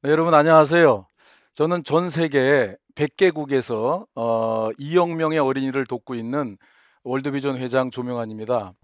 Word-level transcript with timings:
네, 0.00 0.10
여러분 0.10 0.32
안녕하세요. 0.32 1.06
저는 1.54 1.82
전 1.82 2.08
세계 2.08 2.76
100개국에서 2.94 4.06
어, 4.14 4.70
2억 4.78 5.16
명의 5.16 5.40
어린이를 5.40 5.86
돕고 5.86 6.14
있는 6.14 6.56
월드비전 7.02 7.56
회장 7.58 7.90
조명환입니다. 7.90 8.74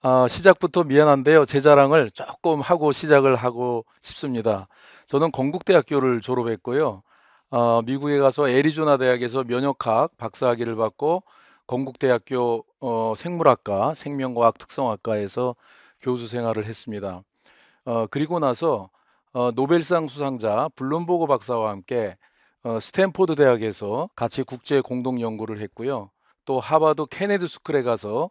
아, 0.00 0.26
시작부터 0.26 0.84
미안한데요. 0.84 1.44
제 1.44 1.60
자랑을 1.60 2.10
조금 2.12 2.62
하고 2.62 2.92
시작을 2.92 3.36
하고 3.36 3.84
싶습니다. 4.00 4.68
저는 5.06 5.32
건국대학교를 5.32 6.22
졸업했고요. 6.22 7.02
어, 7.50 7.82
미국에 7.82 8.16
가서 8.18 8.48
애리조나 8.48 8.96
대학에서 8.96 9.44
면역학 9.44 10.16
박사학위를 10.16 10.76
받고 10.76 11.24
건국대학교 11.66 12.64
어, 12.80 13.12
생물학과 13.18 13.92
생명과학 13.92 14.56
특성학과에서 14.56 15.56
교수 16.00 16.26
생활을 16.26 16.64
했습니다. 16.64 17.22
어, 17.84 18.06
그리고 18.06 18.38
나서 18.38 18.88
어, 19.32 19.50
노벨상 19.50 20.08
수상자 20.08 20.68
블룸버그 20.74 21.26
박사와 21.26 21.70
함께 21.70 22.16
어, 22.62 22.80
스탠포드 22.80 23.34
대학에서 23.34 24.08
같이 24.16 24.42
국제 24.42 24.80
공동 24.80 25.20
연구를 25.20 25.60
했고요. 25.60 26.10
또 26.44 26.60
하버드 26.60 27.06
케네디 27.10 27.46
스쿨에 27.46 27.82
가서 27.82 28.30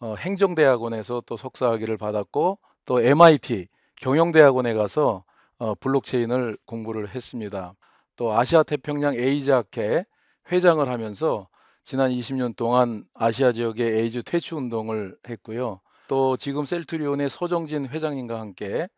어, 0.00 0.14
행정대학원에서 0.16 1.22
또 1.26 1.36
석사학위를 1.36 1.96
받았고 1.96 2.58
또 2.84 3.00
MIT 3.00 3.68
경영대학원에 3.96 4.74
가서 4.74 5.24
어, 5.58 5.74
블록체인을 5.76 6.58
공부를 6.66 7.14
했습니다. 7.14 7.74
또 8.16 8.32
아시아 8.38 8.62
태평양 8.62 9.14
에이즈 9.14 9.50
학회 9.50 10.04
회장을 10.52 10.86
하면서 10.86 11.48
지난 11.84 12.10
20년 12.10 12.54
동안 12.54 13.04
아시아 13.14 13.52
지역의 13.52 13.98
에이즈 14.00 14.22
퇴치 14.24 14.54
운동을 14.54 15.16
했고요. 15.28 15.80
또 16.06 16.36
지금 16.36 16.64
셀트리온의 16.64 17.30
서정진 17.30 17.88
회장님과 17.88 18.38
함께 18.38 18.88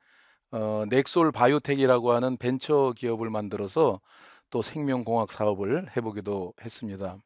어, 0.53 0.85
넥솔 0.89 1.33
바이오텍이라고 1.33 2.13
하는 2.13 2.37
벤처 2.37 2.93
기업을 2.97 3.31
만들어서 3.31 4.01
또 4.51 4.63
생명공학 4.63 5.33
사업을 5.33 5.89
해보기도 5.97 6.55
했습니다. 6.63 7.17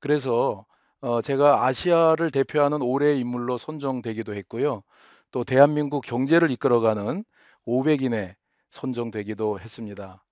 그래서 0.00 0.66
어, 1.00 1.22
제가 1.22 1.66
아시아를 1.66 2.30
대표하는 2.30 2.82
올해의 2.82 3.20
인물로 3.20 3.58
선정되기도 3.58 4.34
했고요. 4.34 4.82
또 5.30 5.44
대한민국 5.44 6.02
경제를 6.02 6.50
이끌어가는 6.50 7.24
500인에 7.66 8.34
선정되기도 8.70 9.60
했습니다. 9.60 10.24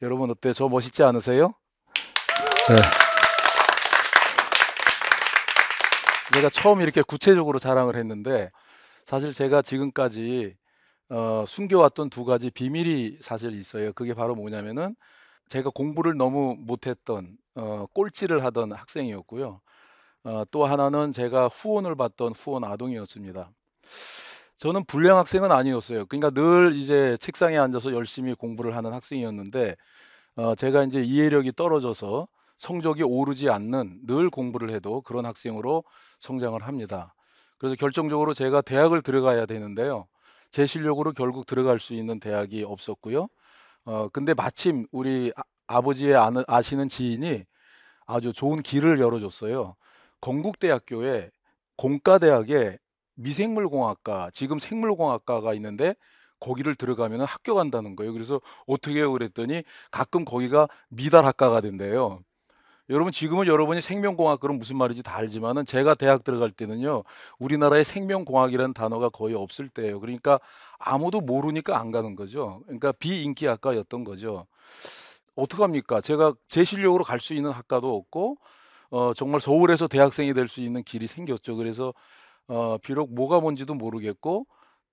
여러분 0.00 0.30
어때? 0.30 0.52
저 0.52 0.68
멋있지 0.68 1.02
않으세요? 1.02 1.54
네. 2.68 2.76
제가 6.34 6.48
처음 6.48 6.80
이렇게 6.80 7.02
구체적으로 7.02 7.58
자랑을 7.58 7.96
했는데 7.96 8.50
사실 9.04 9.32
제가 9.32 9.62
지금까지 9.62 10.56
어, 11.12 11.44
숨겨왔던 11.46 12.08
두 12.08 12.24
가지 12.24 12.50
비밀이 12.50 13.18
사실 13.20 13.52
있어요. 13.52 13.92
그게 13.92 14.14
바로 14.14 14.34
뭐냐면은 14.34 14.96
제가 15.48 15.68
공부를 15.68 16.16
너무 16.16 16.56
못했던 16.58 17.36
어, 17.54 17.86
꼴찌를 17.92 18.42
하던 18.44 18.72
학생이었고요. 18.72 19.60
어, 20.24 20.44
또 20.50 20.64
하나는 20.64 21.12
제가 21.12 21.48
후원을 21.48 21.96
받던 21.96 22.32
후원 22.32 22.64
아동이었습니다. 22.64 23.50
저는 24.56 24.84
불량 24.86 25.18
학생은 25.18 25.52
아니었어요. 25.52 26.06
그러니까 26.06 26.30
늘 26.30 26.72
이제 26.74 27.18
책상에 27.20 27.58
앉아서 27.58 27.92
열심히 27.92 28.32
공부를 28.32 28.74
하는 28.74 28.94
학생이었는데 28.94 29.76
어, 30.36 30.54
제가 30.54 30.84
이제 30.84 31.02
이해력이 31.02 31.52
떨어져서 31.52 32.26
성적이 32.56 33.02
오르지 33.02 33.50
않는 33.50 34.06
늘 34.06 34.30
공부를 34.30 34.70
해도 34.70 35.02
그런 35.02 35.26
학생으로 35.26 35.84
성장을 36.20 36.62
합니다. 36.62 37.14
그래서 37.58 37.76
결정적으로 37.76 38.32
제가 38.32 38.62
대학을 38.62 39.02
들어가야 39.02 39.44
되는데요. 39.44 40.06
제 40.52 40.66
실력으로 40.66 41.12
결국 41.12 41.46
들어갈 41.46 41.80
수 41.80 41.94
있는 41.94 42.20
대학이 42.20 42.62
없었고요. 42.64 43.28
어, 43.86 44.08
근데 44.10 44.34
마침 44.34 44.86
우리 44.92 45.32
아, 45.68 45.80
버지의 45.82 46.16
아는, 46.16 46.44
아시는 46.48 46.88
지인이 46.88 47.44
아주 48.06 48.32
좋은 48.32 48.62
길을 48.62 49.00
열어줬어요. 49.00 49.76
건국대학교에 50.20 51.30
공과대학에 51.76 52.78
미생물공학과, 53.16 54.30
지금 54.34 54.58
생물공학과가 54.58 55.54
있는데 55.54 55.94
거기를 56.40 56.74
들어가면 56.74 57.22
합격한다는 57.22 57.96
거예요. 57.96 58.12
그래서 58.12 58.40
어떻게 58.66 58.96
해요? 58.98 59.12
그랬더니 59.12 59.62
가끔 59.90 60.24
거기가 60.24 60.68
미달학과가 60.90 61.60
된대요. 61.62 62.22
여러분 62.90 63.12
지금은 63.12 63.46
여러분이 63.46 63.80
생명공학 63.80 64.40
그럼 64.40 64.58
무슨 64.58 64.76
말인지 64.76 65.02
다 65.02 65.16
알지만은 65.16 65.64
제가 65.66 65.94
대학 65.94 66.24
들어갈 66.24 66.50
때는요 66.50 67.04
우리나라에 67.38 67.84
생명공학이라는 67.84 68.74
단어가 68.74 69.08
거의 69.08 69.34
없을 69.34 69.68
때예요. 69.68 70.00
그러니까 70.00 70.40
아무도 70.78 71.20
모르니까 71.20 71.78
안 71.78 71.90
가는 71.92 72.16
거죠. 72.16 72.60
그러니까 72.66 72.92
비인기 72.92 73.46
학과였던 73.46 74.04
거죠. 74.04 74.46
어떡 75.36 75.60
합니까? 75.62 76.00
제가 76.00 76.34
제 76.48 76.64
실력으로 76.64 77.04
갈 77.04 77.20
수 77.20 77.34
있는 77.34 77.50
학과도 77.52 77.94
없고 77.96 78.38
어, 78.90 79.14
정말 79.14 79.40
서울에서 79.40 79.88
대학생이 79.88 80.34
될 80.34 80.48
수 80.48 80.60
있는 80.62 80.82
길이 80.84 81.06
생겼죠. 81.06 81.56
그래서 81.56 81.94
어, 82.48 82.78
비록 82.82 83.14
뭐가 83.14 83.40
뭔지도 83.40 83.74
모르겠고 83.74 84.46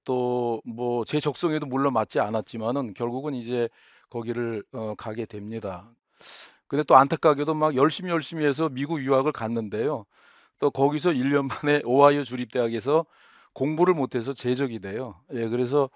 또 0.06 0.62
뭐 0.66 1.06
제 1.06 1.20
적성에도 1.20 1.68
물론 1.68 1.94
맞지 1.94 2.20
않았지만은 2.20 2.94
결국은 2.96 3.34
이제 3.36 3.70
거기를 4.10 4.64
어, 4.74 4.96
가게 4.98 5.26
됩니다. 5.26 5.90
근데 6.70 6.84
또 6.84 6.96
안타깝게도 6.96 7.56
막 7.56 7.76
열심히 7.76 8.12
열심히 8.12 8.46
해서 8.46 8.70
미국 8.70 9.02
유학을 9.04 9.32
갔는데요. 9.34 10.06
또 10.60 10.70
거기서 10.70 11.12
1년 11.12 11.48
만에 11.48 11.82
오하이오 11.86 12.24
주립대학에서 12.24 13.06
공부를 13.54 13.96
못해서 13.96 14.34
제적이 14.34 14.80
돼요. 14.80 15.16
예, 15.34 15.50
그래서 15.50 15.90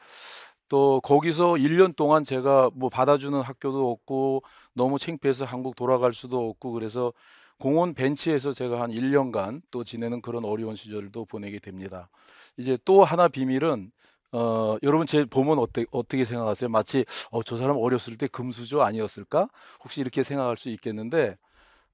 또 0.70 1.00
거기서 1.02 1.54
1년 1.58 1.96
동안 1.96 2.24
제가 2.24 2.72
뭐 2.74 2.90
받아주는 2.90 3.40
학교도 3.40 3.92
없고 3.92 4.42
너무 4.74 4.98
창피해서 4.98 5.46
한국 5.46 5.76
돌아갈 5.76 6.14
수도 6.14 6.50
없고 6.50 6.72
그래서 6.72 7.14
공원 7.60 7.94
벤치에서 7.94 8.52
제가 8.52 8.82
한 8.82 8.92
1년간 8.92 9.62
또 9.70 9.84
지내는 9.84 10.22
그런 10.24 10.44
어려운 10.44 10.76
시절도 10.76 11.26
보내게 11.26 11.60
됩니다. 11.60 12.10
이제 12.58 12.80
또 12.84 13.04
하나 13.04 13.28
비밀은 13.28 13.92
어, 14.34 14.78
여러분 14.84 15.06
제 15.08 15.26
보면 15.26 15.60
어때, 15.60 15.86
어떻게 15.92 16.26
생각하세요? 16.26 16.70
마치 16.70 17.06
어, 17.32 17.44
저 17.44 17.56
사람 17.58 17.78
어렸을 17.78 18.18
때 18.18 18.28
금수저 18.28 18.82
아니었을까? 18.82 19.48
혹시 19.84 20.02
이렇게 20.02 20.24
생각할 20.24 20.58
수 20.58 20.70
있겠는데 20.70 21.38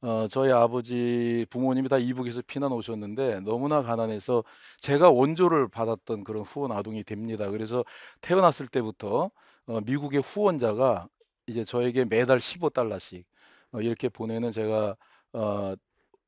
어, 0.02 0.28
저희 0.30 0.52
아버지 0.52 1.46
부모님이 1.50 1.90
다 1.90 1.98
이북에서 1.98 2.42
피난 2.48 2.72
오셨는데 2.74 3.42
너무나 3.42 3.84
가난해서 3.84 4.44
제가 4.82 5.12
원조를 5.12 5.70
받았던 5.70 6.24
그런 6.26 6.44
후원 6.44 6.72
아동이 6.74 7.04
됩니다. 7.04 7.50
그래서 7.52 7.86
태어났을 8.22 8.68
때부터 8.70 9.32
어, 9.68 9.82
미국의 9.82 10.22
후원자가 10.22 11.08
이제 11.48 11.64
저에게 11.66 12.06
매달 12.06 12.40
15달러씩 12.40 13.26
어, 13.74 13.82
이렇게 13.82 14.10
보내는 14.10 14.52
제가 14.52 14.96
어, 15.34 15.76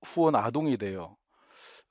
후원 0.04 0.36
아동이 0.36 0.78
돼요. 0.78 1.18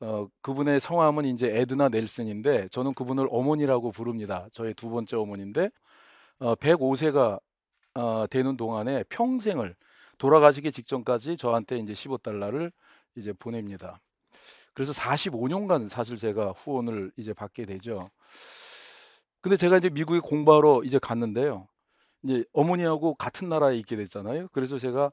어, 0.00 0.28
그분의 0.40 0.80
성함은 0.80 1.26
이제 1.26 1.48
에드나 1.54 1.88
넬슨인데 1.90 2.68
저는 2.68 2.94
그분을 2.94 3.28
어머니라고 3.30 3.92
부릅니다. 3.92 4.46
저의 4.52 4.74
두 4.74 4.88
번째 4.88 5.16
어머니인데 5.16 5.70
어, 6.38 6.54
105세가 6.54 7.38
어, 7.94 8.26
되는 8.30 8.56
동안에 8.56 9.04
평생을 9.10 9.76
돌아가시기 10.18 10.72
직전까지 10.72 11.36
저한테 11.36 11.78
이제 11.78 11.92
15달러를 11.92 12.72
이제 13.16 13.32
보냅니다. 13.32 14.00
그래서 14.72 14.92
45년간 14.92 15.88
사실 15.88 16.16
제가 16.16 16.52
후원을 16.52 17.12
이제 17.16 17.34
받게 17.34 17.66
되죠. 17.66 18.08
근데 19.42 19.56
제가 19.56 19.78
이제 19.78 19.90
미국에 19.90 20.20
공부하러 20.20 20.82
이제 20.84 20.98
갔는데요. 20.98 21.66
이제 22.22 22.44
어머니하고 22.52 23.14
같은 23.14 23.48
나라에 23.48 23.76
있게 23.78 23.96
됐잖아요. 23.96 24.48
그래서 24.52 24.78
제가 24.78 25.10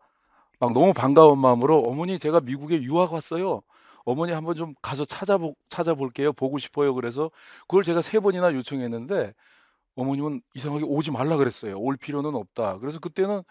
막 0.59 0.74
너무 0.74 0.94
반가운 0.94 1.40
마음으로 1.40 1.81
어머니 1.81 2.19
제가 2.19 2.42
미국에 2.42 2.81
유학 2.84 3.14
왔어요. 3.14 3.63
어머니 4.07 4.31
한번 4.31 4.56
좀 4.56 4.74
가서 4.81 5.04
찾아보, 5.04 5.54
찾아볼게요. 5.68 6.31
보고 6.31 6.57
싶어요. 6.57 6.94
그래서 6.95 7.30
그걸 7.68 7.83
제가 7.83 8.01
세 8.01 8.21
번이나 8.21 8.54
요청했는데 8.54 9.33
어머님은 9.98 10.42
이상하게 10.56 10.86
오지 10.86 11.12
말라 11.12 11.36
그랬어요. 11.36 11.77
올 11.77 11.98
필요는 11.98 12.33
없다. 12.33 12.77
그래서 12.80 13.00
그때는 13.00 13.44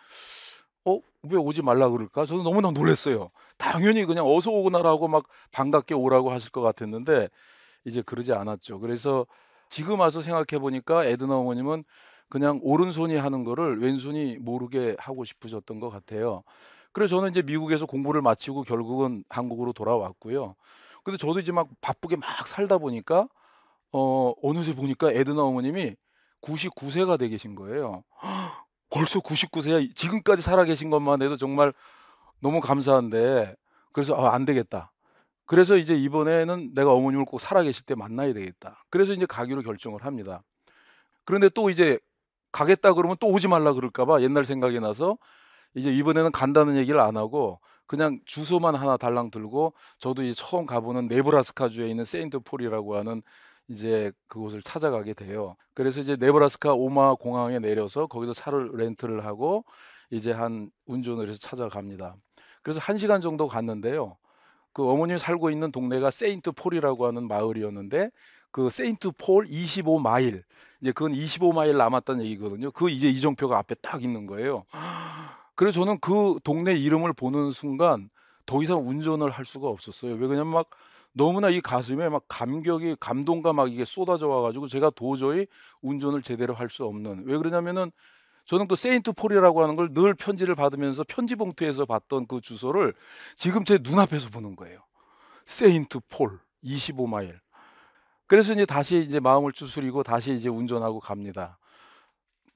어, 0.86 0.98
왜 1.24 1.36
오지 1.36 1.60
말라 1.60 1.90
그럴까? 1.90 2.24
저는 2.24 2.42
너무나 2.42 2.70
놀랐어요. 2.70 3.30
당연히 3.58 4.06
그냥 4.06 4.26
어서 4.26 4.50
오거나라고 4.50 5.08
막 5.08 5.26
반갑게 5.52 5.94
오라고 5.94 6.30
하실 6.30 6.50
것 6.50 6.62
같았는데 6.62 7.28
이제 7.84 8.00
그러지 8.00 8.32
않았죠. 8.32 8.80
그래서 8.80 9.26
지금 9.68 10.00
와서 10.00 10.22
생각해 10.22 10.58
보니까 10.58 11.04
에드나 11.04 11.36
어머님은 11.36 11.84
그냥 12.30 12.60
오른손이 12.62 13.14
하는 13.16 13.44
거를 13.44 13.78
왼손이 13.78 14.38
모르게 14.38 14.96
하고 14.98 15.24
싶으셨던 15.24 15.80
것 15.80 15.90
같아요. 15.90 16.44
그래서 16.96 17.16
저는 17.16 17.28
이제 17.28 17.42
미국에서 17.42 17.84
공부를 17.84 18.22
마치고 18.22 18.62
결국은 18.62 19.22
한국으로 19.28 19.74
돌아왔고요. 19.74 20.56
근데 21.04 21.18
저도 21.18 21.40
이제 21.40 21.52
막 21.52 21.68
바쁘게 21.82 22.16
막 22.16 22.46
살다 22.46 22.78
보니까 22.78 23.28
어 23.92 24.32
어느새 24.42 24.74
보니까 24.74 25.12
에드나 25.12 25.42
어머님이 25.42 25.94
99세가 26.40 27.18
돼 27.18 27.28
계신 27.28 27.54
거예요. 27.54 28.02
벌써 28.88 29.20
99세야. 29.20 29.94
지금까지 29.94 30.40
살아 30.40 30.64
계신 30.64 30.88
것만 30.88 31.20
해도 31.20 31.36
정말 31.36 31.74
너무 32.40 32.62
감사한데 32.62 33.54
그래서 33.92 34.14
아, 34.14 34.34
안 34.34 34.46
되겠다. 34.46 34.90
그래서 35.44 35.76
이제 35.76 35.94
이번에는 35.94 36.72
내가 36.74 36.94
어머님을 36.94 37.26
꼭 37.26 37.42
살아 37.42 37.62
계실 37.62 37.84
때 37.84 37.94
만나야 37.94 38.32
되겠다. 38.32 38.86
그래서 38.88 39.12
이제 39.12 39.26
가기로 39.26 39.60
결정을 39.60 40.06
합니다. 40.06 40.42
그런데 41.26 41.50
또 41.50 41.68
이제 41.68 41.98
가겠다 42.52 42.94
그러면 42.94 43.18
또 43.20 43.26
오지 43.26 43.48
말라 43.48 43.74
그럴까 43.74 44.06
봐 44.06 44.22
옛날 44.22 44.46
생각이 44.46 44.80
나서 44.80 45.18
이제 45.76 45.90
이번에는 45.90 46.32
간다는 46.32 46.76
얘기를 46.76 46.98
안 47.00 47.16
하고 47.16 47.60
그냥 47.86 48.18
주소만 48.24 48.74
하나 48.74 48.96
달랑 48.96 49.30
들고 49.30 49.74
저도 49.98 50.24
이제 50.24 50.34
처음 50.34 50.66
가보는 50.66 51.06
네브라스카주에 51.06 51.88
있는 51.88 52.04
세인트 52.04 52.40
폴이라고 52.40 52.96
하는 52.96 53.22
이제 53.68 54.10
그곳을 54.26 54.62
찾아가게 54.62 55.12
돼요. 55.12 55.54
그래서 55.74 56.00
이제 56.00 56.16
네브라스카 56.18 56.72
오마하 56.72 57.16
공항에 57.16 57.58
내려서 57.58 58.06
거기서 58.06 58.32
차를 58.32 58.70
렌트를 58.72 59.24
하고 59.26 59.64
이제 60.10 60.32
한 60.32 60.70
운전을 60.86 61.28
해서 61.28 61.38
찾아갑니다. 61.38 62.16
그래서 62.62 62.80
한 62.80 62.96
시간 62.96 63.20
정도 63.20 63.46
갔는데요. 63.46 64.16
그 64.72 64.88
어머님이 64.88 65.18
살고 65.18 65.50
있는 65.50 65.72
동네가 65.72 66.10
세인트 66.10 66.52
폴이라고 66.52 67.06
하는 67.06 67.28
마을이었는데 67.28 68.10
그 68.50 68.70
세인트 68.70 69.10
폴 69.18 69.46
25마일 69.46 70.42
이제 70.80 70.92
그건 70.92 71.12
25마일 71.12 71.76
남았다는 71.76 72.24
얘기거든요. 72.24 72.70
그 72.70 72.88
이제 72.88 73.08
이정표가 73.08 73.58
앞에 73.58 73.74
딱 73.76 74.02
있는 74.02 74.26
거예요. 74.26 74.64
그래서 75.56 75.80
저는 75.80 75.98
그 76.00 76.38
동네 76.44 76.74
이름을 76.74 77.12
보는 77.14 77.50
순간 77.52 78.10
더 78.46 78.62
이상 78.62 78.86
운전을 78.88 79.30
할 79.30 79.44
수가 79.44 79.68
없었어요. 79.68 80.12
왜 80.14 80.18
그러냐면 80.18 80.48
막 80.54 80.70
너무나 81.12 81.48
이 81.50 81.60
가슴에 81.60 82.08
막 82.10 82.24
감격이 82.28 82.96
감동과 83.00 83.52
막 83.54 83.72
이게 83.72 83.84
쏟아져 83.86 84.28
와가지고 84.28 84.68
제가 84.68 84.90
도저히 84.90 85.46
운전을 85.82 86.22
제대로 86.22 86.54
할 86.54 86.68
수 86.70 86.84
없는 86.84 87.24
왜 87.26 87.38
그러냐면은 87.38 87.90
저는 88.46 88.68
그 88.68 88.76
세인트 88.76 89.12
폴이라고 89.12 89.62
하는 89.62 89.76
걸 89.76 89.88
늘 89.94 90.14
편지를 90.14 90.54
받으면서 90.54 91.04
편지 91.08 91.36
봉투에서 91.36 91.86
봤던 91.86 92.26
그 92.28 92.40
주소를 92.40 92.94
지금 93.36 93.64
제 93.64 93.78
눈앞에서 93.82 94.30
보는 94.30 94.56
거예요. 94.56 94.80
세인트 95.46 96.00
폴 96.10 96.40
25마일. 96.64 97.38
그래서 98.26 98.52
이제 98.52 98.66
다시 98.66 98.98
이제 98.98 99.20
마음을 99.20 99.52
추스리고 99.52 100.02
다시 100.02 100.32
이제 100.32 100.48
운전하고 100.48 101.00
갑니다. 101.00 101.58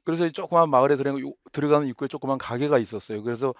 그래서 0.04 0.26
이 0.26 0.32
조그만 0.32 0.70
마을에 0.70 0.96
들어가는, 0.96 1.88
입구에 1.88 2.08
조그만 2.08 2.38
가게가 2.38 2.78
있었어요. 2.78 3.22
그래서 3.22 3.54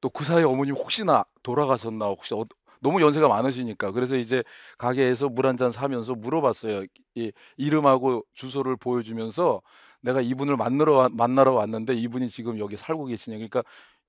또 0.00 0.10
그 0.10 0.24
사이에 0.24 0.44
어머님 0.44 0.74
혹시나 0.74 1.24
돌아가셨나 1.42 2.06
혹시 2.06 2.34
어, 2.34 2.44
너무 2.80 3.00
연세가 3.02 3.28
많으시니까 3.28 3.92
그래서 3.92 4.16
이제 4.16 4.44
가게에서 4.78 5.28
물 5.30 5.46
한 5.46 5.56
잔 5.58 5.70
사면서 5.70 6.14
물어봤어요. 6.14 6.84
이 7.14 7.32
이름하고 7.56 8.24
주소를 8.34 8.76
보여주면서 8.76 9.62
내가 10.02 10.20
이분을 10.20 10.56
만나러 10.56 10.94
와- 10.94 11.08
만나러 11.10 11.52
왔는데 11.54 11.94
이분이 11.94 12.28
지금 12.28 12.58
여기 12.58 12.76
살고 12.76 13.06
계시냐. 13.06 13.36
그러니까 13.38 13.62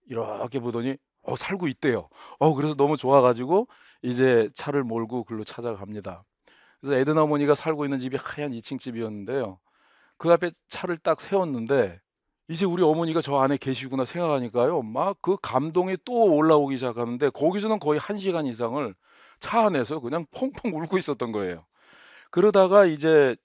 이렇게 0.08 0.60
보더니 0.60 0.98
어 1.24 1.36
살고 1.36 1.68
있대요. 1.70 2.10
어 2.40 2.54
그래서 2.54 2.76
너무 2.76 2.98
좋아가지고 2.98 3.68
이제 4.04 4.50
차를 4.54 4.84
몰고 4.84 5.24
글로 5.26 5.44
찾아갑니다. 5.44 6.24
그래서 6.82 6.96
에드나 7.00 7.24
어머니가 7.24 7.56
살고 7.56 7.86
있는 7.86 8.00
집이 8.00 8.18
하얀 8.22 8.54
2층 8.54 8.80
집이었는데요. 8.80 9.60
그 10.18 10.32
앞에 10.32 10.52
차를 10.68 10.98
딱 10.98 11.22
세웠는데 11.22 12.00
이제 12.50 12.66
우리 12.66 12.84
어머니가 12.84 13.22
저 13.22 13.38
안에 13.38 13.58
계시구나 13.58 14.06
생각하니까요. 14.06 14.82
막 14.84 15.18
그 15.22 15.38
감동이 15.42 15.98
또 16.06 16.14
올라오기 16.36 16.78
시작하는데 16.78 17.30
거기서는 17.32 17.80
거의 17.80 18.00
한 18.00 18.18
시간 18.20 18.46
이상을 18.46 18.94
차 19.40 19.66
안에서 19.66 20.00
그냥 20.00 20.26
펑펑 20.32 20.74
울고 20.74 20.98
있었던 20.98 21.32
거예요. 21.32 21.66
그러다가 22.32 22.86
이제 22.86 23.36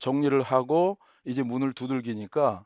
정리를 0.00 0.40
하고 0.42 0.98
이제 1.24 1.42
문을 1.42 1.72
두들기니까 1.74 2.64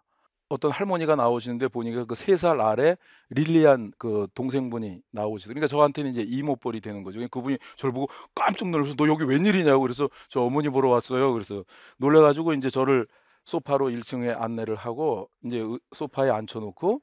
어떤 0.48 0.70
할머니가 0.70 1.16
나오시는데 1.16 1.68
보니까 1.68 2.04
그 2.06 2.14
세 2.14 2.36
살 2.36 2.60
아래 2.60 2.96
릴리안 3.30 3.92
그 3.98 4.28
동생분이 4.34 5.00
나오시더라고요. 5.12 5.54
그러니까 5.60 5.66
저한테는 5.68 6.12
이제 6.12 6.22
이모뻘이 6.22 6.80
되는 6.80 7.02
거죠. 7.02 7.16
그러니까 7.18 7.38
그분이 7.40 7.58
저를 7.76 7.92
보고 7.92 8.08
깜짝 8.34 8.68
놀라서 8.70 8.94
너 8.96 9.08
여기 9.08 9.24
웬일이냐고 9.24 9.80
그래서 9.82 10.08
저 10.28 10.42
어머니 10.42 10.68
보러 10.68 10.88
왔어요. 10.90 11.32
그래서 11.32 11.64
놀래가지고 11.98 12.54
이제 12.54 12.70
저를 12.70 13.06
소파로 13.46 13.86
1층에 13.90 14.36
안내를 14.40 14.76
하고 14.76 15.30
이제 15.44 15.58
의- 15.58 15.78
소파에 15.94 16.30
앉혀놓고 16.30 17.00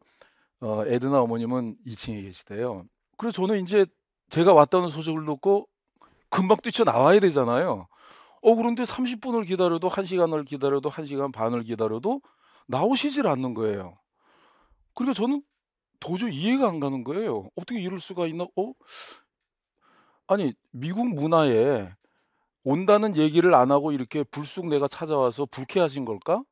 어, 0.61 0.83
에드나 0.85 1.21
어머님은 1.21 1.77
2층에 1.85 2.21
계시대요. 2.23 2.85
그래서 3.17 3.41
저는 3.41 3.63
이제 3.63 3.85
제가 4.29 4.53
왔다는 4.53 4.89
소식을 4.89 5.25
듣고 5.25 5.67
금방 6.29 6.57
뛰쳐 6.57 6.83
나와야 6.83 7.19
되잖아요. 7.19 7.87
어 8.41 8.55
그런데 8.55 8.83
30분을 8.83 9.47
기다려도 9.47 9.89
1시간을 9.89 10.45
기다려도 10.45 10.89
1시간 10.89 11.31
반을 11.31 11.63
기다려도 11.63 12.21
나오시질 12.67 13.25
않는 13.27 13.53
거예요. 13.53 13.97
그러니까 14.95 15.13
저는 15.19 15.41
도저히 15.99 16.35
이해가 16.35 16.67
안 16.67 16.79
가는 16.81 17.03
거예요. 17.05 17.49
어떻게 17.55 17.79
이럴 17.81 17.99
수가 17.99 18.27
있나? 18.27 18.43
어? 18.57 18.73
아니 20.27 20.53
미국 20.71 21.07
문화에 21.07 21.93
온다는 22.63 23.17
얘기를 23.17 23.53
안 23.55 23.71
하고 23.71 23.91
이렇게 23.91 24.23
불쑥 24.23 24.67
내가 24.67 24.87
찾아와서 24.87 25.45
불쾌하신 25.45 26.05
걸까? 26.05 26.43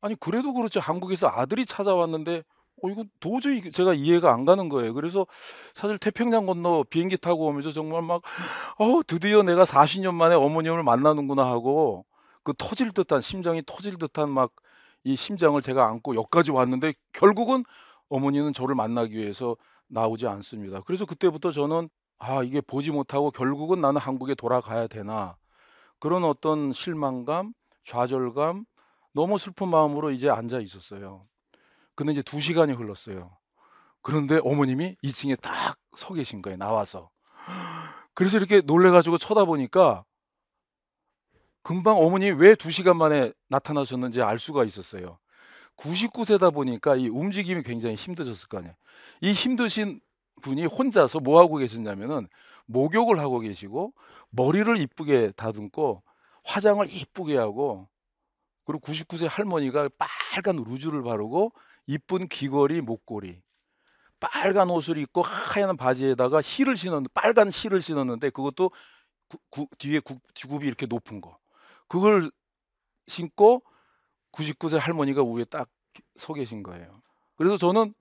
아니 0.00 0.14
그래도 0.14 0.52
그렇지 0.54 0.78
한국에서 0.78 1.28
아들이 1.28 1.66
찾아왔는데 1.66 2.42
어 2.82 2.88
이거 2.90 3.04
도저히 3.20 3.70
제가 3.72 3.94
이해가 3.94 4.32
안 4.32 4.44
가는 4.44 4.68
거예요. 4.68 4.94
그래서 4.94 5.26
사실 5.74 5.98
태평양 5.98 6.46
건너 6.46 6.84
비행기 6.88 7.18
타고 7.18 7.46
오면서 7.46 7.72
정말 7.72 8.02
막어 8.02 9.02
드디어 9.06 9.42
내가 9.42 9.64
40년 9.64 10.14
만에 10.14 10.34
어머님을 10.36 10.82
만나는구나 10.84 11.44
하고 11.44 12.06
그 12.44 12.54
터질 12.56 12.92
듯한 12.92 13.20
심장이 13.20 13.62
터질 13.66 13.98
듯한 13.98 14.30
막 14.30 14.52
이 15.04 15.16
심장을 15.16 15.60
제가 15.62 15.86
안고 15.86 16.14
여기까지 16.16 16.50
왔는데 16.50 16.94
결국은 17.12 17.64
어머니는 18.08 18.52
저를 18.52 18.74
만나기 18.74 19.16
위해서 19.16 19.56
나오지 19.88 20.26
않습니다. 20.26 20.82
그래서 20.82 21.06
그때부터 21.06 21.50
저는' 21.50 21.88
아 22.18 22.42
이게 22.42 22.60
보지 22.60 22.90
못하고 22.90 23.30
결국은 23.30 23.80
나는 23.80 24.00
한국에 24.00 24.34
돌아가야 24.34 24.86
되나.' 24.88 25.36
그런 26.00 26.24
어떤 26.24 26.72
실망감, 26.72 27.54
좌절감, 27.84 28.64
너무 29.14 29.38
슬픈 29.38 29.68
마음으로 29.68 30.10
이제 30.12 30.28
앉아 30.30 30.60
있었어요. 30.60 31.26
근데 31.96 32.12
이제 32.12 32.22
2 32.22 32.40
시간이 32.40 32.72
흘렀어요. 32.72 33.36
그런데 34.02 34.40
어머님이 34.44 34.96
2 35.02 35.12
층에 35.12 35.36
딱 35.36 35.78
서 35.98 36.14
계신 36.14 36.40
거예요 36.42 36.56
나와서. 36.56 37.10
그래서 38.14 38.36
이렇게 38.38 38.60
놀래 38.60 38.90
가지고 38.90 39.18
쳐다보니까 39.18 40.04
금방 41.62 41.98
어머님이 41.98 42.40
왜 42.40 42.54
2 42.54 42.70
시간 42.70 42.96
만에 42.96 43.32
나타나셨는지 43.48 44.22
알 44.22 44.38
수가 44.38 44.64
있었어요. 44.64 45.18
99 45.76 46.24
세다 46.24 46.50
보니까 46.50 46.96
이 46.96 47.08
움직임이 47.08 47.62
굉장히 47.62 47.94
힘드셨을 47.96 48.48
거 48.48 48.58
아니에요. 48.58 48.74
이 49.20 49.32
힘드신 49.32 50.00
분이 50.40 50.66
혼자서 50.66 51.20
뭐 51.20 51.40
하고 51.40 51.56
계셨냐면은 51.56 52.28
목욕을 52.66 53.18
하고 53.18 53.40
계시고 53.40 53.94
머리를 54.30 54.76
이쁘게 54.78 55.32
다듬고 55.36 56.02
화장을 56.44 56.86
이쁘게 56.88 57.36
하고 57.36 57.88
그리고 58.64 58.80
99세 58.80 59.28
할머니가 59.28 59.88
빨간 59.98 60.56
루즈를 60.56 61.02
바르고 61.02 61.52
이쁜 61.86 62.28
귀걸이, 62.28 62.82
목걸이, 62.82 63.40
빨간 64.20 64.68
옷을 64.68 64.98
입고 64.98 65.22
하얀 65.22 65.76
바지에다가 65.76 66.42
힐을 66.42 66.76
신었 66.76 67.04
빨간 67.14 67.50
힐을 67.50 67.80
신었는데 67.80 68.30
그것도 68.30 68.70
구, 69.28 69.38
구, 69.50 69.66
뒤에 69.78 70.00
구, 70.00 70.18
굽이 70.34 70.66
이렇게 70.66 70.86
높은 70.86 71.20
거. 71.22 71.38
그걸 71.86 72.30
신고 73.06 73.62
99세 74.32 74.78
할머니가 74.78 75.22
위에 75.24 75.44
딱 75.44 75.68
서 76.16 76.32
계신 76.34 76.62
거예요. 76.62 77.02
그래서 77.36 77.56
저는 77.56 77.94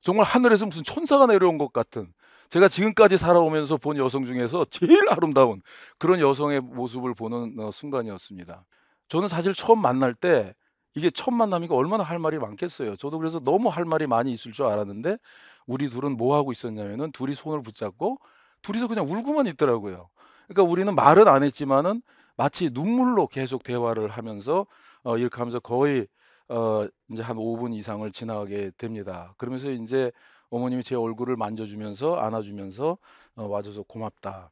정말 0.00 0.24
하늘에서 0.24 0.66
무슨 0.66 0.84
천사가 0.84 1.26
내려온 1.26 1.58
것 1.58 1.72
같은 1.72 2.12
제가 2.48 2.68
지금까지 2.68 3.18
살아오면서 3.18 3.76
본 3.76 3.96
여성 3.98 4.24
중에서 4.24 4.64
제일 4.70 5.08
아름다운 5.10 5.60
그런 5.98 6.20
여성의 6.20 6.60
모습을 6.60 7.14
보는 7.14 7.58
어, 7.58 7.70
순간이었습니다. 7.70 8.64
저는 9.08 9.28
사실 9.28 9.52
처음 9.54 9.80
만날 9.80 10.14
때 10.14 10.54
이게 10.94 11.10
첫 11.10 11.30
만남이니까 11.30 11.74
얼마나 11.74 12.02
할 12.02 12.18
말이 12.18 12.38
많겠어요. 12.38 12.96
저도 12.96 13.18
그래서 13.18 13.38
너무 13.40 13.68
할 13.68 13.84
말이 13.84 14.06
많이 14.06 14.32
있을 14.32 14.52
줄 14.52 14.66
알았는데 14.66 15.18
우리 15.66 15.90
둘은 15.90 16.16
뭐 16.16 16.36
하고 16.36 16.50
있었냐면은 16.50 17.12
둘이 17.12 17.34
손을 17.34 17.62
붙잡고 17.62 18.18
둘이서 18.62 18.88
그냥 18.88 19.06
울고만 19.08 19.46
있더라고요. 19.46 20.08
그러니까 20.48 20.70
우리는 20.70 20.94
말은 20.94 21.28
안 21.28 21.42
했지만은 21.42 22.02
마치 22.36 22.70
눈물로 22.72 23.26
계속 23.26 23.62
대화를 23.62 24.08
하면서 24.08 24.66
어, 25.02 25.18
이렇게 25.18 25.36
하면서 25.36 25.60
거의 25.60 26.06
어, 26.48 26.86
이제 27.10 27.22
한 27.22 27.36
5분 27.36 27.74
이상을 27.74 28.10
지나가게 28.12 28.72
됩니다. 28.76 29.34
그러면서 29.36 29.70
이제 29.70 30.10
어머님이 30.50 30.82
제 30.82 30.94
얼굴을 30.94 31.36
만져주면서 31.36 32.16
안아주면서 32.16 32.98
어, 33.36 33.46
와줘서 33.46 33.82
고맙다. 33.82 34.50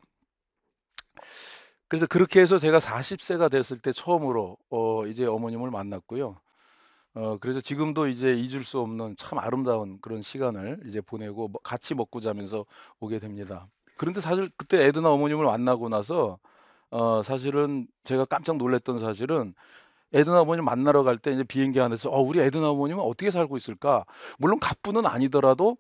그래서 1.88 2.06
그렇게 2.06 2.40
해서 2.40 2.58
제가 2.58 2.78
40세가 2.78 3.50
됐을 3.50 3.78
때 3.78 3.92
처음으로 3.92 4.58
어, 4.70 5.06
이제 5.06 5.24
어머님을 5.24 5.70
만났고요. 5.70 6.38
어, 7.14 7.38
그래서 7.40 7.60
지금도 7.60 8.08
이제 8.08 8.34
잊을 8.34 8.62
수 8.62 8.80
없는 8.80 9.16
참 9.16 9.38
아름다운 9.38 9.98
그런 10.00 10.20
시간을 10.20 10.80
이제 10.86 11.00
보내고 11.00 11.48
뭐 11.48 11.60
같이 11.62 11.94
먹고 11.94 12.20
자면서 12.20 12.66
오게 13.00 13.18
됩니다. 13.20 13.68
그런데 13.96 14.20
사실 14.20 14.50
그때 14.56 14.84
에드나 14.84 15.10
어머님을 15.10 15.46
만나고 15.46 15.88
나서 15.88 16.38
어, 16.90 17.22
사실은 17.22 17.86
제가 18.04 18.26
깜짝 18.26 18.58
놀랐던 18.58 18.98
사실은 18.98 19.54
에드나 20.12 20.40
어머님 20.42 20.64
만나러 20.64 21.02
갈 21.02 21.18
때 21.18 21.32
이제 21.32 21.44
비행기 21.44 21.80
안에서 21.80 22.10
어, 22.10 22.20
우리 22.20 22.40
에드나 22.40 22.70
어머님은 22.70 23.02
어떻게 23.02 23.30
살고 23.30 23.56
있을까? 23.56 24.04
물론 24.38 24.58
갑부는 24.60 25.06
아니더라도 25.06 25.76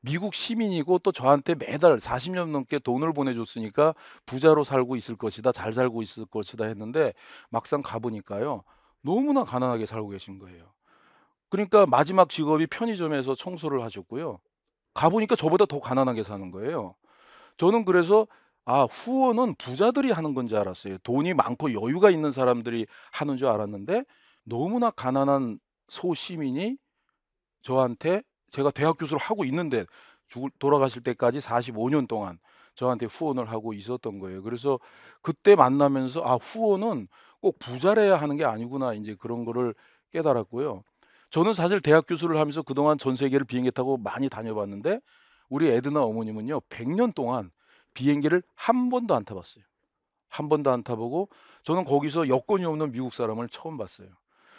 미국 0.00 0.34
시민이고 0.34 0.98
또 1.00 1.12
저한테 1.12 1.54
매달 1.54 1.98
40년 1.98 2.50
넘게 2.50 2.80
돈을 2.80 3.12
보내줬으니까 3.12 3.94
부자로 4.26 4.64
살고 4.64 4.96
있을 4.96 5.16
것이다, 5.16 5.52
잘 5.52 5.72
살고 5.72 6.02
있을 6.02 6.26
것이다 6.26 6.64
했는데 6.64 7.14
막상 7.50 7.82
가보니까요. 7.82 8.64
너무나 9.02 9.44
가난하게 9.44 9.86
살고 9.86 10.08
계신 10.10 10.38
거예요. 10.38 10.72
그러니까 11.50 11.86
마지막 11.86 12.28
직업이 12.30 12.66
편의점에서 12.66 13.34
청소를 13.34 13.82
하셨고요. 13.82 14.40
가보니까 14.94 15.36
저보다 15.36 15.66
더 15.66 15.80
가난하게 15.80 16.22
사는 16.22 16.50
거예요. 16.50 16.94
저는 17.56 17.84
그래서 17.84 18.26
아, 18.64 18.84
후원은 18.84 19.56
부자들이 19.56 20.12
하는 20.12 20.34
건지 20.34 20.56
알았어요. 20.56 20.98
돈이 20.98 21.34
많고 21.34 21.72
여유가 21.72 22.10
있는 22.10 22.30
사람들이 22.30 22.86
하는 23.12 23.36
줄 23.36 23.48
알았는데 23.48 24.04
너무나 24.44 24.90
가난한 24.90 25.58
소시민이 25.88 26.76
저한테 27.62 28.22
제가 28.50 28.70
대학 28.70 28.98
교수를 28.98 29.18
하고 29.18 29.44
있는데 29.44 29.84
죽을 30.28 30.50
돌아가실 30.58 31.02
때까지 31.02 31.40
45년 31.40 32.06
동안 32.08 32.38
저한테 32.74 33.06
후원을 33.06 33.50
하고 33.50 33.72
있었던 33.72 34.18
거예요. 34.18 34.42
그래서 34.42 34.78
그때 35.22 35.56
만나면서 35.56 36.22
아, 36.24 36.36
후원은 36.36 37.08
꼭 37.40 37.58
부자래야 37.58 38.16
하는 38.16 38.36
게 38.36 38.44
아니구나. 38.44 38.94
이제 38.94 39.16
그런 39.18 39.44
거를 39.44 39.74
깨달았고요. 40.12 40.84
저는 41.30 41.54
사실 41.54 41.80
대학 41.80 42.06
교수를 42.06 42.38
하면서 42.38 42.62
그동안 42.62 42.98
전 42.98 43.16
세계를 43.16 43.44
비행기 43.46 43.72
타고 43.72 43.96
많이 43.96 44.28
다녀봤는데 44.28 45.00
우리 45.48 45.68
에드나 45.68 46.02
어머님은요. 46.02 46.60
100년 46.68 47.14
동안 47.14 47.50
비행기를 47.94 48.42
한 48.54 48.90
번도 48.90 49.14
안 49.14 49.24
타봤어요. 49.24 49.64
한 50.28 50.48
번도 50.48 50.70
안 50.70 50.82
타보고 50.82 51.28
저는 51.62 51.84
거기서 51.84 52.28
여권이 52.28 52.64
없는 52.64 52.92
미국 52.92 53.12
사람을 53.12 53.48
처음 53.48 53.76
봤어요. 53.76 54.08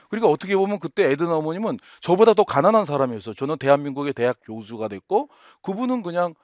그러니까 0.10 0.30
어떻게 0.30 0.56
보면 0.56 0.80
그때 0.80 1.10
에드나 1.10 1.36
어머님은 1.38 1.80
저보다 2.00 2.36
더 2.36 2.44
가난한 2.44 2.86
사람이었어요. 2.86 3.34
저는 3.34 3.58
대한민국의 3.58 4.14
대학 4.14 4.38
교수가 4.44 4.88
됐고 4.88 5.30
그분은 5.64 6.04
그냥 6.04 6.36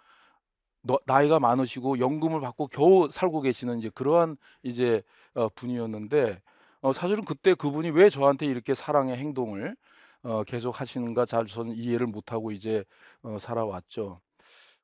나이가 1.05 1.39
많으시고 1.39 1.99
연금을 1.99 2.39
받고 2.41 2.67
겨우 2.67 3.09
살고 3.11 3.41
계시는 3.41 3.77
이제 3.77 3.89
그러한 3.93 4.37
이제 4.63 5.03
어, 5.35 5.49
분이었는데 5.49 6.41
어, 6.81 6.93
사실은 6.93 7.25
그때 7.25 7.53
그분이 7.53 7.91
왜 7.91 8.09
저한테 8.09 8.45
이렇게 8.45 8.73
사랑의 8.73 9.17
행동을 9.17 9.75
어, 10.23 10.43
계속 10.43 10.79
하시는가 10.79 11.25
잘 11.25 11.45
저는 11.45 11.73
이해를 11.73 12.07
못하고 12.07 12.51
이제 12.51 12.83
어, 13.21 13.37
살아왔죠. 13.39 14.19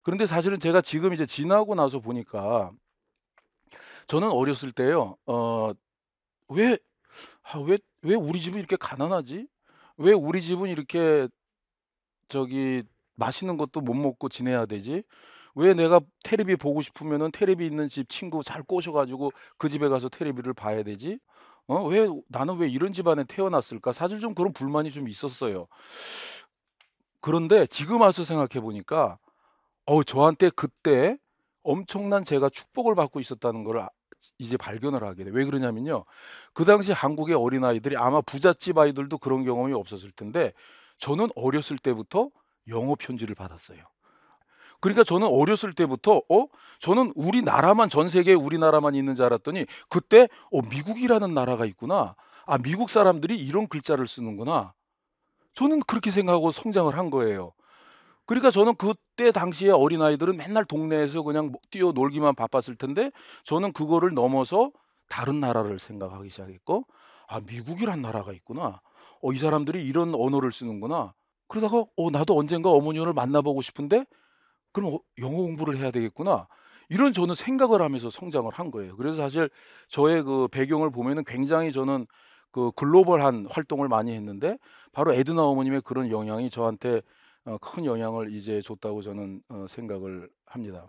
그런데 0.05 0.27
사실은 0.27 0.59
제가 0.59 0.81
지금 0.81 1.13
이제 1.15 1.25
지나고 1.25 1.73
나서 1.73 1.99
보니까 1.99 2.69
저는 4.05 4.29
어렸을 4.29 4.71
때요. 4.71 5.17
어, 5.25 5.71
왜, 6.49 6.77
아, 7.41 7.57
왜, 7.57 7.79
왜 8.03 8.13
우리 8.13 8.39
집은 8.39 8.59
이렇게 8.59 8.75
가난하지? 8.75 9.47
왜 9.97 10.13
우리 10.13 10.43
집은 10.43 10.69
이렇게 10.69 11.27
저기 12.27 12.83
맛있는 13.15 13.57
것도 13.57 13.81
못 13.81 13.95
먹고 13.95 14.29
지내야 14.29 14.67
되지? 14.67 15.01
왜 15.55 15.73
내가 15.73 15.99
테레비 16.23 16.55
보고 16.57 16.83
싶으면은 16.83 17.31
테레비 17.31 17.65
있는 17.65 17.87
집 17.87 18.07
친구 18.07 18.43
잘 18.43 18.61
꼬셔가지고 18.61 19.31
그 19.57 19.69
집에 19.69 19.89
가서 19.89 20.07
테레비를 20.07 20.53
봐야 20.53 20.83
되지? 20.83 21.17
어, 21.65 21.83
왜 21.83 22.07
나는 22.27 22.57
왜 22.57 22.69
이런 22.69 22.93
집안에 22.93 23.23
태어났을까? 23.23 23.91
사실 23.91 24.19
좀 24.19 24.35
그런 24.35 24.53
불만이 24.53 24.91
좀 24.91 25.09
있었어요. 25.09 25.65
그런데 27.21 27.65
지금 27.65 28.01
와서 28.01 28.23
생각해 28.23 28.61
보니까 28.61 29.17
어, 29.85 30.03
저한테 30.03 30.49
그때 30.49 31.17
엄청난 31.63 32.23
제가 32.23 32.49
축복을 32.49 32.95
받고 32.95 33.19
있었다는 33.19 33.63
걸 33.63 33.79
아, 33.79 33.89
이제 34.37 34.57
발견을 34.57 35.03
하게 35.03 35.23
돼. 35.23 35.31
왜 35.31 35.45
그러냐면요. 35.45 36.05
그 36.53 36.65
당시 36.65 36.91
한국의 36.91 37.35
어린아이들이 37.35 37.97
아마 37.97 38.21
부잣집 38.21 38.77
아이들도 38.77 39.17
그런 39.17 39.43
경험이 39.43 39.73
없었을 39.73 40.11
텐데 40.11 40.53
저는 40.97 41.29
어렸을 41.35 41.77
때부터 41.77 42.29
영어 42.67 42.95
편지를 42.95 43.35
받았어요. 43.35 43.79
그러니까 44.79 45.03
저는 45.03 45.27
어렸을 45.27 45.73
때부터 45.73 46.21
어 46.29 46.45
저는 46.79 47.13
우리나라만 47.15 47.89
전 47.89 48.09
세계에 48.09 48.33
우리나라만 48.35 48.93
있는 48.93 49.15
줄 49.15 49.25
알았더니 49.25 49.65
그때 49.89 50.27
어 50.51 50.61
미국이라는 50.61 51.33
나라가 51.33 51.65
있구나. 51.65 52.15
아 52.45 52.57
미국 52.59 52.89
사람들이 52.89 53.37
이런 53.37 53.67
글자를 53.67 54.07
쓰는구나. 54.07 54.73
저는 55.53 55.79
그렇게 55.81 56.11
생각하고 56.11 56.51
성장을 56.51 56.95
한 56.95 57.09
거예요. 57.09 57.53
그러니까 58.25 58.49
저는 58.51 58.75
그때 58.75 59.31
당시에 59.31 59.69
어린아이들은 59.71 60.37
맨날 60.37 60.65
동네에서 60.65 61.23
그냥 61.23 61.51
뭐 61.51 61.59
뛰어 61.71 61.91
놀기만 61.91 62.35
바빴을 62.35 62.75
텐데 62.77 63.11
저는 63.43 63.71
그거를 63.73 64.13
넘어서 64.13 64.71
다른 65.09 65.39
나라를 65.39 65.77
생각하기 65.79 66.29
시작했고 66.29 66.85
아 67.27 67.39
미국이란 67.41 68.01
나라가 68.01 68.33
있구나. 68.33 68.81
어 69.21 69.31
이 69.31 69.37
사람들이 69.37 69.85
이런 69.85 70.13
언어를 70.15 70.51
쓰는구나. 70.51 71.13
그러다가 71.47 71.85
어 71.97 72.11
나도 72.11 72.37
언젠가 72.37 72.71
어머니를 72.71 73.13
만나보고 73.13 73.61
싶은데 73.61 74.05
그럼 74.73 74.95
어, 74.95 74.99
영어 75.19 75.37
공부를 75.37 75.77
해야 75.77 75.91
되겠구나. 75.91 76.47
이런 76.89 77.13
저는 77.13 77.35
생각을 77.35 77.81
하면서 77.81 78.09
성장을 78.09 78.51
한 78.53 78.71
거예요. 78.71 78.95
그래서 78.97 79.17
사실 79.23 79.49
저의 79.89 80.23
그 80.23 80.47
배경을 80.49 80.91
보면은 80.91 81.23
굉장히 81.25 81.71
저는 81.71 82.05
그 82.51 82.71
글로벌한 82.75 83.47
활동을 83.49 83.87
많이 83.89 84.13
했는데 84.13 84.57
바로 84.91 85.13
에드나 85.13 85.43
어머님의 85.43 85.81
그런 85.81 86.09
영향이 86.11 86.49
저한테 86.49 86.97
어, 86.97 87.01
큰 87.61 87.85
영향을 87.85 88.33
이제 88.33 88.61
줬다고 88.61 89.01
저는 89.01 89.41
어, 89.49 89.65
생각을 89.69 90.29
합니다. 90.45 90.87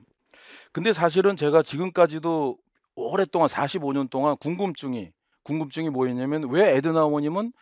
근데 0.73 0.93
사실은 0.93 1.37
제가 1.37 1.63
지금까지도 1.63 2.59
오랫동안 2.95 3.49
45년 3.49 4.09
동안 4.11 4.37
궁금증이 4.39 5.13
궁금증이 5.43 5.91
뭐였냐면 5.91 6.49
왜 6.51 6.75
에드나 6.77 7.05
어머님은 7.05 7.53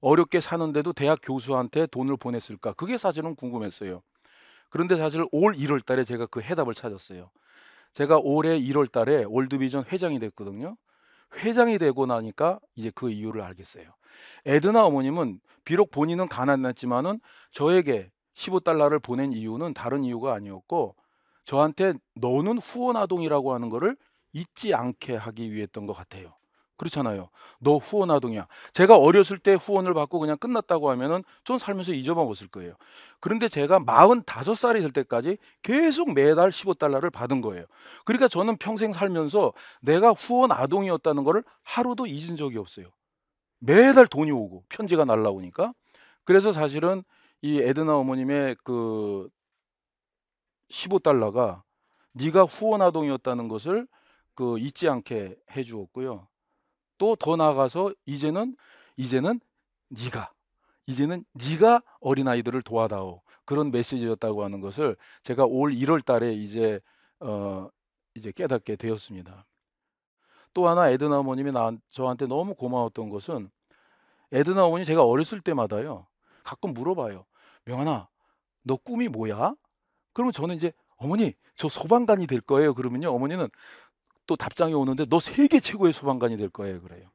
어렵게 0.00 0.40
사는데도 0.40 0.92
대학 0.92 1.18
교수한테 1.22 1.86
돈을 1.86 2.16
보냈을까? 2.16 2.72
그게 2.74 2.96
사실은 2.96 3.34
궁금했어요. 3.34 4.02
그런데 4.68 4.96
사실 4.96 5.24
올 5.32 5.54
1월 5.54 5.84
달에 5.84 6.04
제가 6.04 6.26
그 6.26 6.40
해답을 6.40 6.74
찾았어요. 6.74 7.30
제가 7.92 8.18
올해 8.18 8.58
1월 8.58 8.90
달에 8.90 9.24
월드비전 9.28 9.84
회장이 9.90 10.18
됐거든요. 10.20 10.76
회장이 11.36 11.78
되고 11.78 12.06
나니까 12.06 12.60
이제 12.74 12.90
그 12.94 13.10
이유를 13.10 13.42
알겠어요. 13.42 13.84
에드나 14.46 14.84
어머님은 14.84 15.40
비록 15.64 15.90
본인은 15.90 16.28
가난했지만은 16.28 17.20
저에게 17.52 18.10
15달러를 18.40 19.02
보낸 19.02 19.32
이유는 19.32 19.74
다른 19.74 20.04
이유가 20.04 20.34
아니었고 20.34 20.96
저한테 21.44 21.94
너는 22.14 22.58
후원 22.58 22.96
아동이라고 22.96 23.52
하는 23.52 23.68
거를 23.68 23.96
잊지 24.32 24.74
않게 24.74 25.16
하기 25.16 25.52
위했던 25.52 25.86
것 25.86 25.92
같아요. 25.92 26.34
그렇잖아요. 26.76 27.28
너 27.58 27.76
후원 27.76 28.10
아동이야. 28.10 28.46
제가 28.72 28.96
어렸을 28.96 29.36
때 29.38 29.52
후원을 29.52 29.92
받고 29.92 30.18
그냥 30.18 30.38
끝났다고 30.38 30.88
하면은 30.90 31.22
전 31.44 31.58
살면서 31.58 31.92
잊어먹었을 31.92 32.48
거예요. 32.48 32.74
그런데 33.20 33.50
제가 33.50 33.80
45살이 33.80 34.80
될 34.80 34.90
때까지 34.90 35.36
계속 35.62 36.14
매달 36.14 36.50
15달러를 36.50 37.12
받은 37.12 37.42
거예요. 37.42 37.66
그러니까 38.06 38.28
저는 38.28 38.56
평생 38.56 38.94
살면서 38.94 39.52
내가 39.82 40.12
후원 40.12 40.52
아동이었다는 40.52 41.22
거를 41.24 41.44
하루도 41.64 42.06
잊은 42.06 42.36
적이 42.36 42.56
없어요. 42.56 42.86
매달 43.58 44.06
돈이 44.06 44.30
오고 44.30 44.64
편지가 44.70 45.04
날라오니까. 45.04 45.74
그래서 46.24 46.50
사실은 46.50 47.04
이 47.42 47.58
에드나 47.60 47.96
어머님의 47.96 48.56
그 48.64 49.28
15달러가 50.70 51.62
네가 52.12 52.44
후원 52.44 52.82
아동이었다는 52.82 53.48
것을 53.48 53.86
그 54.34 54.58
잊지 54.58 54.88
않게 54.88 55.36
해 55.52 55.62
주었고요. 55.64 56.28
또 56.98 57.16
더 57.16 57.36
나아가서 57.36 57.94
이제는 58.06 58.56
이제는 58.96 59.40
네가 59.90 60.32
이제는 60.86 61.24
네가 61.34 61.82
어린아이들을 62.00 62.62
도와다오. 62.62 63.22
그런 63.46 63.70
메시지였다고 63.72 64.44
하는 64.44 64.60
것을 64.60 64.96
제가 65.22 65.44
올 65.46 65.72
1월 65.72 66.00
달에 66.02 66.32
이제 66.34 66.80
어 67.20 67.68
이제 68.14 68.32
깨닫게 68.32 68.76
되었습니다. 68.76 69.46
또 70.54 70.68
하나 70.68 70.88
에드나 70.90 71.18
어머님이 71.20 71.52
나, 71.52 71.72
저한테 71.90 72.26
너무 72.26 72.54
고마웠던 72.54 73.08
것은 73.10 73.50
에드나 74.32 74.64
어머니 74.66 74.84
제가 74.84 75.04
어렸을 75.04 75.40
때마다요. 75.40 76.06
가끔 76.44 76.74
물어봐요. 76.74 77.26
명환아, 77.70 78.08
너 78.62 78.76
꿈이 78.76 79.08
뭐야? 79.08 79.54
그러면 80.12 80.32
저는 80.32 80.56
이제 80.56 80.72
어머니, 80.96 81.34
저 81.56 81.68
소방관이 81.68 82.26
될 82.26 82.40
거예요. 82.40 82.74
그러면요. 82.74 83.10
어머니는 83.14 83.48
또 84.26 84.36
답장이 84.36 84.74
오는데 84.74 85.06
너 85.06 85.18
세계 85.20 85.60
최고의 85.60 85.92
소방관이 85.92 86.36
될 86.36 86.48
거예요. 86.50 86.80
그래요. 86.82 87.10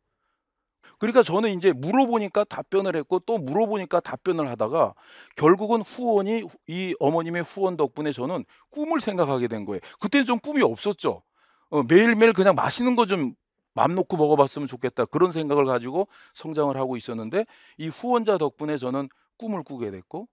그러니까 0.98 1.24
저는 1.24 1.58
이제 1.58 1.74
물어보니까 1.74 2.46
답변을 2.46 2.96
했고 2.96 3.20
또 3.20 3.38
물어보니까 3.38 4.00
답변을 4.00 4.48
하다가 4.48 4.94
결국은 5.36 5.82
후원이 5.82 6.44
이 6.68 6.96
어머님의 7.00 7.44
후원 7.44 7.76
덕분에 7.76 8.12
저는 8.14 8.46
꿈을 8.72 9.02
생각하게 9.02 9.48
된 9.50 9.66
거예요. 9.66 9.82
그때는 10.00 10.26
좀 10.26 10.40
꿈이 10.40 10.62
없었죠. 10.62 11.22
어, 11.70 11.84
매일매일 11.84 12.32
그냥 12.34 12.56
맛있는 12.56 12.96
거 12.96 13.06
좀 13.06 13.36
맘 13.76 13.94
놓고 13.94 14.18
먹어봤으면 14.18 14.68
좋겠다. 14.68 15.06
그런 15.06 15.32
생각을 15.32 15.66
가지고 15.66 16.08
성장을 16.34 16.76
하고 16.78 16.96
있었는데 16.98 17.46
이 17.78 17.90
후원자 17.90 18.38
덕분에 18.38 18.78
저는 18.78 19.10
꿈을 19.38 19.64
꾸게 19.64 19.92
됐고 19.92 20.28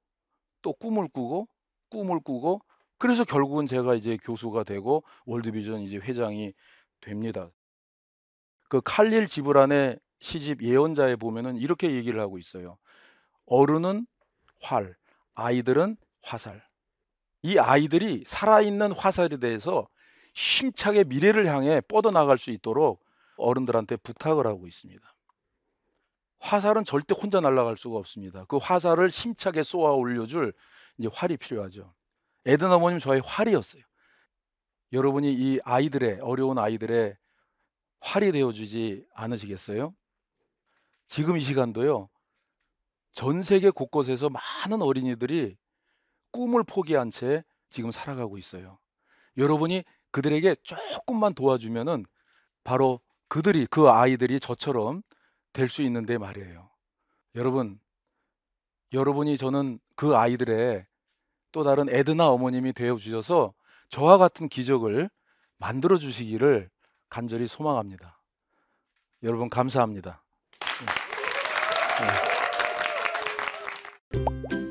또 0.62 0.73
꿈을 0.73 1.09
꾸고 1.09 1.49
꿈을 1.90 2.21
꾸고 2.21 2.61
그래서 2.99 3.25
결국은 3.25 3.66
제가 3.66 3.95
이제 3.95 4.16
교수가 4.23 4.64
되고 4.64 5.02
월드비전 5.26 5.81
이제 5.81 5.97
회장이 5.97 6.54
됩니다. 7.00 7.50
그 8.69 8.81
칼릴 8.85 9.26
지브란의 9.26 9.99
시집 10.21 10.62
예언자에 10.62 11.16
보면은 11.16 11.57
이렇게 11.57 11.92
얘기를 11.92 12.21
하고 12.21 12.38
있어요. 12.38 12.78
어른은 13.47 14.07
활, 14.61 14.97
아이들은 15.35 15.97
화살. 16.23 16.64
이 17.42 17.59
아이들이 17.59 18.23
살아있는 18.25 18.92
화살에 18.92 19.37
대해서 19.37 19.88
힘차게 20.35 21.04
미래를 21.04 21.47
향해 21.47 21.81
뻗어나갈 21.81 22.38
수 22.38 22.50
있도록 22.52 23.04
어른들한테 23.37 23.97
부탁을 23.97 24.47
하고 24.47 24.66
있습니다. 24.66 25.02
화살은 26.42 26.84
절대 26.84 27.14
혼자 27.14 27.40
날아갈 27.40 27.76
수가 27.76 27.96
없습니다. 27.99 28.44
그 28.46 28.56
화살을 28.56 29.08
힘차게 29.08 29.62
쏘아 29.62 29.92
올려줄 29.92 30.52
이제 30.99 31.08
활이 31.12 31.37
필요하죠. 31.37 31.94
에든 32.46 32.70
어머님 32.70 32.99
저의 32.99 33.22
활이었어요. 33.25 33.82
여러분이 34.92 35.32
이 35.32 35.61
아이들의 35.64 36.18
어려운 36.20 36.58
아이들의 36.58 37.16
활이 38.00 38.32
되어주지 38.32 39.06
않으시겠어요? 39.14 39.94
지금 41.06 41.37
이 41.37 41.40
시간도요. 41.40 42.08
전 43.12 43.42
세계 43.42 43.70
곳곳에서 43.70 44.28
많은 44.28 44.82
어린이들이 44.82 45.56
꿈을 46.32 46.64
포기한 46.64 47.11
채 47.11 47.44
지금 47.70 47.92
살아가고 47.92 48.37
있어요. 48.37 48.78
여러분이 49.37 49.84
그들에게 50.11 50.56
조금만 50.62 51.34
도와주면은 51.34 52.04
바로 52.64 53.00
그들이 53.28 53.66
그 53.66 53.88
아이들이 53.88 54.40
저처럼 54.40 55.02
될 55.52 55.68
수 55.68 55.82
있는데 55.82 56.18
말이에요. 56.18 56.71
여러분, 57.35 57.78
여러분이 58.92 59.38
저는 59.38 59.78
그 59.97 60.16
아이들의 60.16 60.87
또 61.52 61.62
다른 61.62 61.88
에드나 61.88 62.28
어머님이 62.28 62.73
되어 62.73 62.97
주셔서 62.97 63.54
저와 63.88 64.18
같은 64.18 64.49
기적을 64.49 65.11
만들어 65.59 65.99
주시기를 65.99 66.71
간절히 67.09 67.47
소망합니다. 67.47 68.18
여러분 69.23 69.49
감사합니다. 69.50 70.23
네. 70.80 70.87
네. 74.50 74.62